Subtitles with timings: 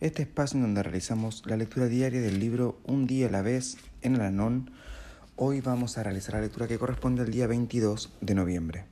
[0.00, 3.76] este espacio en donde realizamos la lectura diaria del libro Un día a la vez
[4.02, 4.70] en Alalón
[5.36, 8.84] Hoy vamos a realizar la lectura que corresponde al día 22 de noviembre.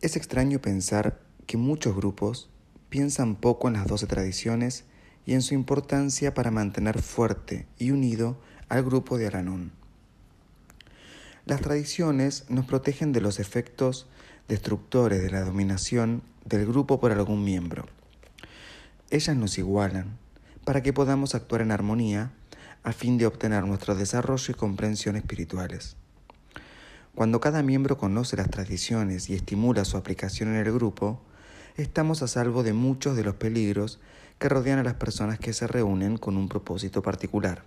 [0.00, 2.48] Es extraño pensar que muchos grupos
[2.88, 4.84] piensan poco en las doce tradiciones
[5.26, 8.38] y en su importancia para mantener fuerte y unido
[8.68, 9.72] al grupo de Aranón.
[11.44, 14.06] Las tradiciones nos protegen de los efectos
[14.46, 17.86] destructores de la dominación del grupo por algún miembro.
[19.12, 20.16] Ellas nos igualan
[20.64, 22.32] para que podamos actuar en armonía
[22.82, 25.96] a fin de obtener nuestro desarrollo y comprensión espirituales.
[27.14, 31.20] Cuando cada miembro conoce las tradiciones y estimula su aplicación en el grupo,
[31.76, 34.00] estamos a salvo de muchos de los peligros
[34.38, 37.64] que rodean a las personas que se reúnen con un propósito particular.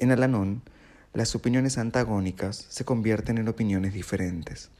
[0.00, 0.62] En Alanón,
[1.14, 4.70] las opiniones antagónicas se convierten en opiniones diferentes.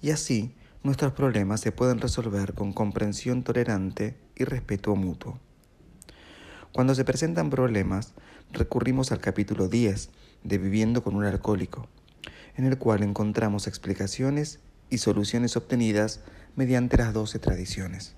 [0.00, 0.54] Y así,
[0.84, 5.40] nuestros problemas se pueden resolver con comprensión tolerante y respeto mutuo.
[6.72, 8.12] Cuando se presentan problemas,
[8.52, 10.10] recurrimos al capítulo 10
[10.44, 11.88] de Viviendo con un alcohólico,
[12.56, 16.20] en el cual encontramos explicaciones y soluciones obtenidas
[16.54, 18.14] mediante las doce tradiciones.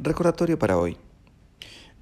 [0.00, 0.96] Recordatorio para hoy.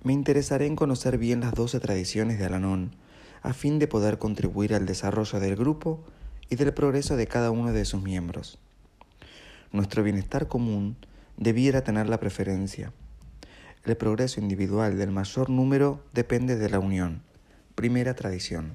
[0.03, 2.95] Me interesaré en conocer bien las doce tradiciones de Alanón,
[3.41, 6.05] a fin de poder contribuir al desarrollo del grupo
[6.51, 8.59] y del progreso de cada uno de sus miembros.
[9.73, 10.99] Nuestro bienestar común
[11.39, 12.93] debiera tener la preferencia.
[13.83, 17.23] El progreso individual del mayor número depende de la unión.
[17.77, 18.75] Primera tradición.